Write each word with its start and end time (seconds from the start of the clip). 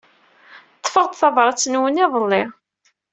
Ḍḍfeɣ-d 0.81 1.13
tabṛat-nwen 1.19 2.01
iḍelli. 2.05 2.43